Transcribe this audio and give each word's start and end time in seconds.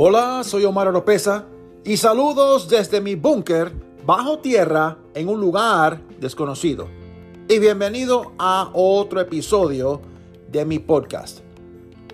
Hola, 0.00 0.44
soy 0.44 0.64
Omar 0.64 0.86
Oropesa 0.86 1.46
y 1.84 1.96
saludos 1.96 2.68
desde 2.68 3.00
mi 3.00 3.16
búnker 3.16 3.72
bajo 4.06 4.38
tierra 4.38 4.96
en 5.12 5.28
un 5.28 5.40
lugar 5.40 6.00
desconocido. 6.20 6.86
Y 7.48 7.58
bienvenido 7.58 8.30
a 8.38 8.70
otro 8.74 9.20
episodio 9.20 10.00
de 10.52 10.64
mi 10.64 10.78
podcast. 10.78 11.40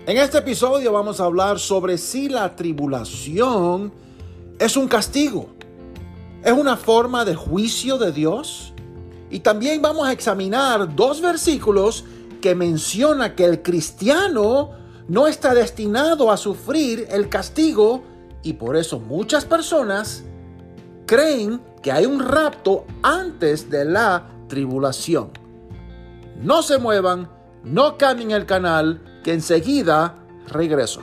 En 0.07 0.16
este 0.16 0.39
episodio 0.39 0.95
vamos 0.95 1.20
a 1.20 1.27
hablar 1.27 1.59
sobre 1.59 1.98
si 1.98 2.30
la 2.30 2.57
tribulación 2.57 3.93
es 4.59 4.79
un 4.79 4.89
castigo, 4.89 5.51
es 6.43 6.53
una 6.53 6.79
forma 6.79 7.27
de 7.27 7.35
juicio 7.35 7.98
de 7.98 8.12
Dios. 8.12 8.73
Y 9.30 9.41
también 9.41 9.82
vamos 9.82 10.09
a 10.09 10.12
examinar 10.12 10.96
dos 10.96 11.21
versículos 11.21 12.07
que 12.41 12.55
menciona 12.55 13.35
que 13.35 13.45
el 13.45 13.62
cristiano 13.62 14.71
no 15.09 15.27
está 15.27 15.55
destinado 15.55 16.30
a 16.30 16.37
sufrir 16.37 17.06
el 17.10 17.29
castigo 17.29 18.02
y 18.42 18.55
por 18.55 18.77
eso 18.77 18.98
muchas 18.98 19.45
personas 19.45 20.24
creen 21.06 21.60
que 21.83 21.92
hay 21.92 22.06
un 22.06 22.20
rapto 22.20 22.87
antes 23.02 23.70
de 23.70 23.84
la 23.84 24.29
tribulación. 24.48 25.30
No 26.41 26.62
se 26.62 26.79
muevan, 26.79 27.29
no 27.62 27.98
cambien 27.98 28.30
el 28.30 28.46
canal, 28.46 29.20
que 29.23 29.32
enseguida 29.32 30.19
regreso. 30.46 31.02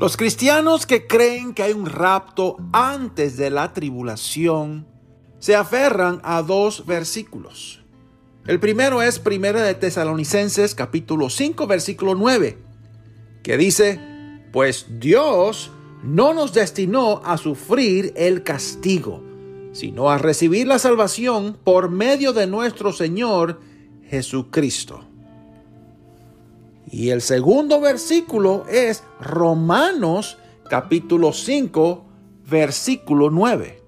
Los 0.00 0.16
cristianos 0.16 0.86
que 0.86 1.06
creen 1.06 1.52
que 1.52 1.62
hay 1.62 1.74
un 1.74 1.84
rapto 1.84 2.56
antes 2.72 3.36
de 3.36 3.50
la 3.50 3.74
tribulación 3.74 4.86
se 5.40 5.54
aferran 5.54 6.22
a 6.24 6.40
dos 6.40 6.86
versículos. 6.86 7.84
El 8.46 8.60
primero 8.60 9.02
es 9.02 9.18
Primera 9.18 9.62
de 9.62 9.74
Tesalonicenses 9.74 10.74
capítulo 10.74 11.28
5 11.28 11.66
versículo 11.66 12.14
9, 12.14 12.56
que 13.42 13.58
dice, 13.58 14.00
pues 14.54 14.86
Dios 14.88 15.70
no 16.02 16.32
nos 16.32 16.54
destinó 16.54 17.20
a 17.22 17.36
sufrir 17.36 18.14
el 18.16 18.42
castigo, 18.42 19.22
sino 19.72 20.08
a 20.08 20.16
recibir 20.16 20.66
la 20.66 20.78
salvación 20.78 21.58
por 21.62 21.90
medio 21.90 22.32
de 22.32 22.46
nuestro 22.46 22.94
Señor 22.94 23.60
Jesucristo. 24.08 25.09
Y 26.90 27.10
el 27.10 27.22
segundo 27.22 27.80
versículo 27.80 28.64
es 28.68 29.04
Romanos 29.20 30.38
capítulo 30.68 31.32
5, 31.32 32.04
versículo 32.48 33.30
9. 33.30 33.82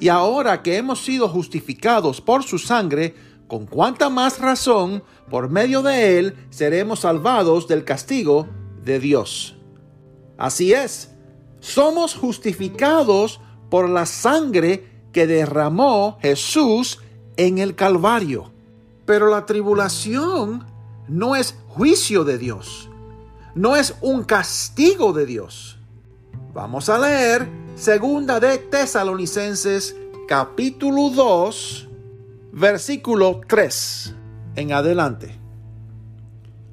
Y 0.00 0.08
ahora 0.08 0.62
que 0.62 0.76
hemos 0.76 1.04
sido 1.04 1.28
justificados 1.28 2.20
por 2.20 2.42
su 2.42 2.58
sangre, 2.58 3.14
con 3.46 3.66
cuánta 3.66 4.10
más 4.10 4.40
razón, 4.40 5.02
por 5.30 5.48
medio 5.48 5.82
de 5.82 6.18
él, 6.18 6.36
seremos 6.50 7.00
salvados 7.00 7.68
del 7.68 7.84
castigo 7.84 8.48
de 8.84 8.98
Dios. 8.98 9.56
Así 10.36 10.72
es, 10.72 11.14
somos 11.60 12.14
justificados 12.14 13.40
por 13.70 13.88
la 13.88 14.06
sangre 14.06 14.88
que 15.12 15.26
derramó 15.26 16.18
Jesús 16.20 17.00
en 17.36 17.58
el 17.58 17.74
Calvario. 17.74 18.52
Pero 19.04 19.30
la 19.30 19.46
tribulación 19.46 20.66
no 21.08 21.34
es 21.34 21.56
juicio 21.68 22.24
de 22.24 22.38
Dios, 22.38 22.88
no 23.54 23.76
es 23.76 23.94
un 24.00 24.24
castigo 24.24 25.12
de 25.12 25.26
Dios. 25.26 25.78
Vamos 26.54 26.88
a 26.88 26.98
leer 26.98 27.48
segunda 27.74 28.40
de 28.40 28.58
Tesalonicenses 28.58 29.96
capítulo 30.28 31.10
2 31.10 31.88
versículo 32.52 33.40
3 33.46 34.14
en 34.56 34.72
adelante. 34.72 35.38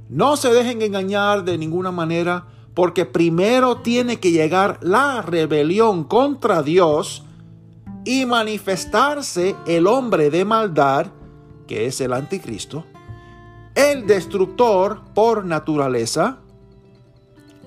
No 0.10 0.38
se 0.38 0.50
dejen 0.50 0.82
engañar 0.82 1.44
de 1.44 1.58
ninguna 1.58 1.92
manera 1.92 2.48
porque 2.74 3.06
primero 3.06 3.78
tiene 3.78 4.20
que 4.20 4.32
llegar 4.32 4.80
la 4.82 5.22
rebelión 5.22 6.04
contra 6.04 6.62
Dios 6.62 7.24
y 8.04 8.26
manifestarse 8.26 9.56
el 9.66 9.88
hombre 9.88 10.30
de 10.30 10.46
maldad, 10.46 11.08
que 11.68 11.88
es 11.88 12.02
el 12.02 12.14
anticristo 12.14 12.86
el 13.96 14.08
destructor 14.08 15.00
por 15.14 15.46
naturaleza. 15.46 16.40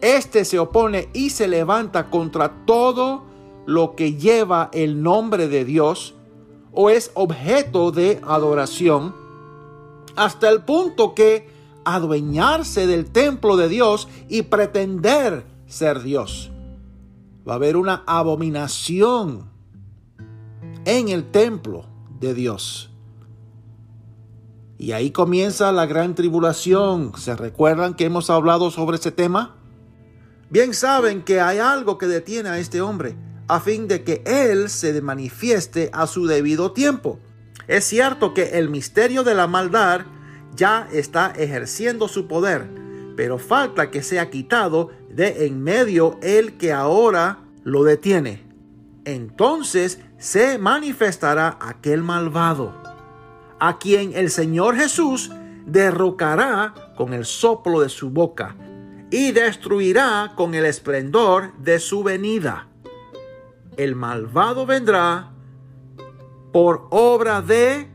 Este 0.01 0.45
se 0.45 0.59
opone 0.59 1.09
y 1.13 1.31
se 1.31 1.49
levanta 1.49 2.11
contra 2.11 2.67
todo 2.67 3.25
lo 3.67 3.97
que 3.97 4.15
lleva 4.15 4.69
el 4.73 5.03
nombre 5.03 5.49
de 5.49 5.65
Dios 5.65 6.15
o 6.73 6.91
es 6.91 7.11
objeto 7.15 7.91
de 7.91 8.21
adoración, 8.27 9.15
hasta 10.17 10.51
el 10.51 10.63
punto 10.63 11.15
que 11.15 11.49
adueñarse 11.85 12.87
del 12.87 13.11
templo 13.11 13.57
de 13.57 13.69
Dios 13.69 14.07
y 14.29 14.43
pretender 14.43 15.45
ser 15.67 16.03
Dios. 16.03 16.51
Va 17.49 17.55
a 17.55 17.57
haber 17.57 17.77
una 17.77 18.05
abominación 18.07 19.51
en 20.85 21.09
el 21.09 21.31
templo 21.31 21.87
de 22.21 22.35
Dios. 22.35 22.88
Y 24.79 24.93
ahí 24.93 25.11
comienza 25.11 25.73
la 25.73 25.87
gran 25.87 26.15
tribulación. 26.15 27.13
¿Se 27.19 27.35
recuerdan 27.35 27.95
que 27.95 28.05
hemos 28.05 28.31
hablado 28.31 28.71
sobre 28.71 28.97
ese 28.97 29.11
tema? 29.11 29.57
Bien 30.51 30.73
saben 30.73 31.23
que 31.23 31.41
hay 31.41 31.59
algo 31.59 31.99
que 31.99 32.07
detiene 32.07 32.49
a 32.49 32.59
este 32.59 32.81
hombre 32.81 33.17
a 33.49 33.61
fin 33.61 33.89
de 33.89 34.05
que 34.05 34.23
él 34.25 34.71
se 34.71 35.01
manifieste 35.03 35.91
a 35.93 36.07
su 36.07 36.27
debido 36.27 36.73
tiempo. 36.73 37.19
Es 37.67 37.85
cierto 37.85 38.35
que 38.35 38.59
el 38.59 38.71
misterio 38.71 39.25
de 39.25 39.35
la 39.35 39.47
maldad 39.47 40.03
ya 40.55 40.89
está 40.93 41.33
ejerciendo 41.37 42.09
su 42.09 42.29
poder, 42.29 42.69
pero 43.17 43.39
falta 43.39 43.91
que 43.91 44.03
sea 44.03 44.31
quitado 44.31 44.91
de 45.11 45.47
en 45.47 45.63
medio 45.63 46.19
el 46.23 46.57
que 46.57 46.73
ahora 46.73 47.41
lo 47.65 47.85
detiene. 47.85 48.47
Entonces 49.05 50.01
se 50.19 50.59
manifestará 50.59 51.59
aquel 51.61 52.03
malvado 52.03 52.88
a 53.61 53.79
quien 53.79 54.13
el 54.15 54.31
Señor 54.31 54.77
Jesús 54.77 55.31
derrocará 55.67 56.93
con 56.97 57.13
el 57.13 57.25
soplo 57.25 57.81
de 57.81 57.89
su 57.89 58.11
boca 58.11 58.57
y 59.11 59.33
destruirá 59.33 60.33
con 60.37 60.55
el 60.55 60.65
esplendor 60.65 61.57
de 61.59 61.79
su 61.79 62.03
venida. 62.03 62.69
El 63.77 63.95
malvado 63.95 64.67
vendrá 64.67 65.31
por 66.53 66.89
obra 66.91 67.43
de 67.43 67.89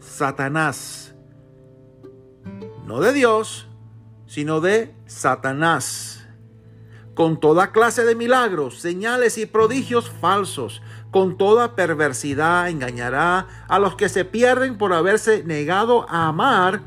Satanás, 0.00 1.14
no 2.86 3.00
de 3.00 3.12
Dios, 3.12 3.68
sino 4.26 4.60
de 4.60 4.94
Satanás 5.06 6.22
con 7.14 7.38
toda 7.38 7.72
clase 7.72 8.04
de 8.04 8.14
milagros, 8.14 8.80
señales 8.80 9.38
y 9.38 9.46
prodigios 9.46 10.10
falsos. 10.10 10.82
Con 11.12 11.36
toda 11.36 11.76
perversidad 11.76 12.70
engañará 12.70 13.46
a 13.68 13.78
los 13.78 13.96
que 13.96 14.08
se 14.08 14.24
pierden 14.24 14.78
por 14.78 14.94
haberse 14.94 15.44
negado 15.44 16.06
a 16.08 16.28
amar 16.28 16.80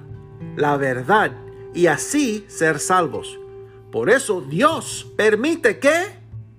la 0.58 0.78
verdad 0.78 1.32
y 1.76 1.86
así 1.86 2.44
ser 2.48 2.80
salvos. 2.80 3.40
Por 3.92 4.10
eso 4.10 4.42
Dios 4.42 5.06
permite 5.16 5.78
que, 5.78 5.94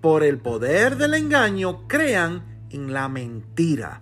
por 0.00 0.22
el 0.22 0.38
poder 0.38 0.96
del 0.96 1.14
engaño, 1.14 1.88
crean 1.88 2.44
en 2.70 2.92
la 2.92 3.08
mentira. 3.08 4.00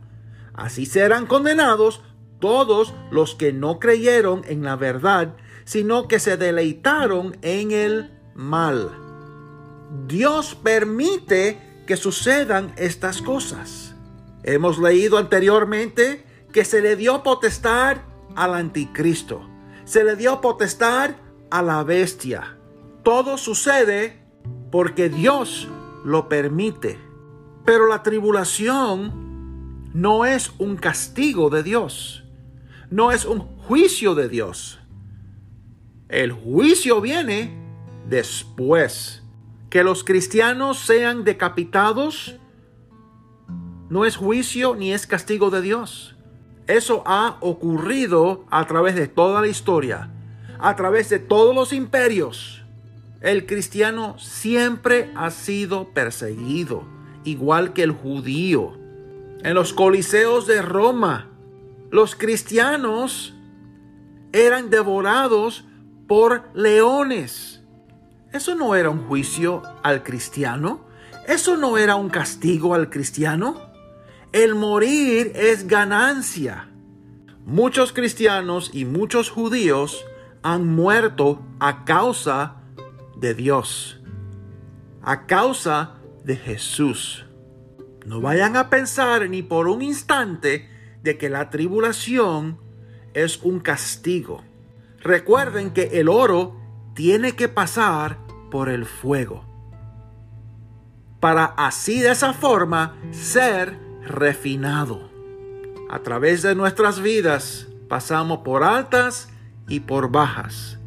Así 0.52 0.84
serán 0.84 1.24
condenados 1.24 2.02
todos 2.40 2.92
los 3.10 3.34
que 3.34 3.54
no 3.54 3.78
creyeron 3.78 4.42
en 4.46 4.62
la 4.62 4.76
verdad, 4.76 5.36
sino 5.64 6.06
que 6.06 6.18
se 6.18 6.36
deleitaron 6.36 7.38
en 7.40 7.70
el 7.70 8.10
mal. 8.34 8.90
Dios 10.06 10.54
permite 10.54 11.73
que 11.86 11.96
sucedan 11.96 12.72
estas 12.76 13.22
cosas. 13.22 13.94
Hemos 14.42 14.78
leído 14.78 15.18
anteriormente 15.18 16.24
que 16.52 16.64
se 16.64 16.80
le 16.80 16.96
dio 16.96 17.22
potestad 17.22 17.98
al 18.36 18.54
anticristo. 18.54 19.48
Se 19.84 20.04
le 20.04 20.16
dio 20.16 20.40
potestad 20.40 21.16
a 21.50 21.62
la 21.62 21.82
bestia. 21.82 22.58
Todo 23.02 23.36
sucede 23.38 24.22
porque 24.70 25.08
Dios 25.08 25.68
lo 26.04 26.28
permite. 26.28 26.98
Pero 27.64 27.88
la 27.88 28.02
tribulación 28.02 29.90
no 29.94 30.24
es 30.24 30.52
un 30.58 30.76
castigo 30.76 31.50
de 31.50 31.62
Dios, 31.62 32.24
no 32.90 33.12
es 33.12 33.24
un 33.24 33.40
juicio 33.40 34.14
de 34.14 34.28
Dios. 34.28 34.80
El 36.08 36.32
juicio 36.32 37.00
viene 37.00 37.56
después. 38.08 39.23
Que 39.74 39.82
los 39.82 40.04
cristianos 40.04 40.78
sean 40.78 41.24
decapitados 41.24 42.36
no 43.88 44.04
es 44.04 44.14
juicio 44.14 44.76
ni 44.76 44.92
es 44.92 45.08
castigo 45.08 45.50
de 45.50 45.62
Dios. 45.62 46.14
Eso 46.68 47.02
ha 47.06 47.38
ocurrido 47.40 48.44
a 48.52 48.68
través 48.68 48.94
de 48.94 49.08
toda 49.08 49.40
la 49.40 49.48
historia, 49.48 50.10
a 50.60 50.76
través 50.76 51.08
de 51.08 51.18
todos 51.18 51.56
los 51.56 51.72
imperios. 51.72 52.62
El 53.20 53.46
cristiano 53.46 54.16
siempre 54.16 55.10
ha 55.16 55.32
sido 55.32 55.88
perseguido, 55.88 56.84
igual 57.24 57.72
que 57.72 57.82
el 57.82 57.90
judío. 57.90 58.78
En 59.42 59.54
los 59.54 59.72
coliseos 59.72 60.46
de 60.46 60.62
Roma, 60.62 61.30
los 61.90 62.14
cristianos 62.14 63.34
eran 64.32 64.70
devorados 64.70 65.64
por 66.06 66.44
leones. 66.54 67.53
Eso 68.34 68.56
no 68.56 68.74
era 68.74 68.90
un 68.90 69.06
juicio 69.06 69.62
al 69.84 70.02
cristiano. 70.02 70.80
Eso 71.28 71.56
no 71.56 71.78
era 71.78 71.94
un 71.94 72.10
castigo 72.10 72.74
al 72.74 72.90
cristiano. 72.90 73.70
El 74.32 74.56
morir 74.56 75.30
es 75.36 75.68
ganancia. 75.68 76.68
Muchos 77.46 77.92
cristianos 77.92 78.72
y 78.74 78.86
muchos 78.86 79.30
judíos 79.30 80.04
han 80.42 80.66
muerto 80.66 81.46
a 81.60 81.84
causa 81.84 82.56
de 83.16 83.34
Dios, 83.34 84.00
a 85.00 85.26
causa 85.26 85.94
de 86.24 86.34
Jesús. 86.34 87.26
No 88.04 88.20
vayan 88.20 88.56
a 88.56 88.68
pensar 88.68 89.30
ni 89.30 89.44
por 89.44 89.68
un 89.68 89.80
instante 89.80 90.68
de 91.04 91.16
que 91.18 91.30
la 91.30 91.50
tribulación 91.50 92.58
es 93.12 93.40
un 93.44 93.60
castigo. 93.60 94.42
Recuerden 94.98 95.70
que 95.70 96.00
el 96.00 96.08
oro 96.08 96.56
tiene 96.94 97.36
que 97.36 97.48
pasar 97.48 98.23
por 98.54 98.68
el 98.68 98.86
fuego 98.86 99.44
para 101.24 101.46
así 101.56 102.00
de 102.00 102.12
esa 102.12 102.34
forma 102.34 102.96
ser 103.10 103.76
refinado. 104.06 105.10
A 105.90 106.00
través 106.04 106.42
de 106.42 106.54
nuestras 106.54 107.00
vidas 107.00 107.66
pasamos 107.88 108.40
por 108.44 108.62
altas 108.62 109.28
y 109.66 109.80
por 109.80 110.12
bajas. 110.12 110.78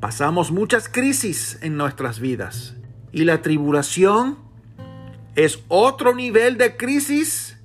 Pasamos 0.00 0.50
muchas 0.50 0.88
crisis 0.88 1.58
en 1.60 1.76
nuestras 1.76 2.18
vidas. 2.18 2.74
Y 3.12 3.22
la 3.22 3.40
tribulación 3.40 4.38
es 5.36 5.62
otro 5.68 6.16
nivel 6.16 6.56
de 6.56 6.76
crisis, 6.76 7.58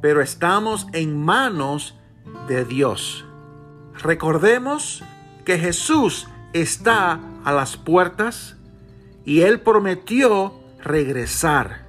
pero 0.00 0.22
estamos 0.22 0.86
en 0.94 1.22
manos 1.22 1.98
de 2.48 2.64
Dios. 2.64 3.26
Recordemos 4.00 5.02
que 5.44 5.58
Jesús 5.58 6.26
está 6.54 7.20
a 7.44 7.52
las 7.52 7.76
puertas 7.76 8.56
y 9.24 9.40
Él 9.42 9.60
prometió 9.60 10.60
regresar. 10.82 11.86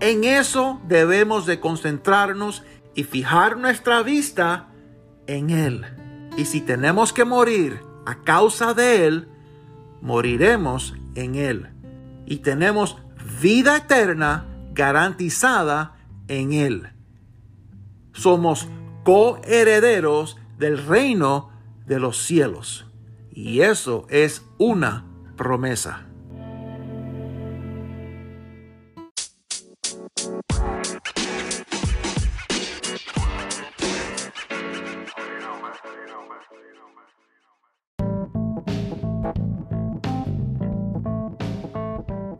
En 0.00 0.24
eso 0.24 0.80
debemos 0.88 1.46
de 1.46 1.60
concentrarnos 1.60 2.62
y 2.94 3.04
fijar 3.04 3.56
nuestra 3.56 4.02
vista 4.02 4.68
en 5.26 5.50
Él. 5.50 5.84
Y 6.36 6.44
si 6.44 6.60
tenemos 6.60 7.12
que 7.12 7.24
morir 7.24 7.80
a 8.06 8.22
causa 8.22 8.72
de 8.72 9.06
Él, 9.06 9.28
moriremos 10.00 10.94
en 11.14 11.34
Él. 11.34 11.70
Y 12.26 12.38
tenemos 12.38 12.96
vida 13.40 13.76
eterna 13.76 14.46
garantizada 14.72 15.96
en 16.28 16.52
Él. 16.52 16.88
Somos 18.12 18.68
coherederos 19.04 20.38
del 20.58 20.84
reino 20.86 21.50
de 21.86 21.98
los 21.98 22.18
cielos. 22.18 22.86
Y 23.30 23.60
eso 23.60 24.06
es 24.10 24.44
una 24.58 25.04
promesa. 25.36 26.09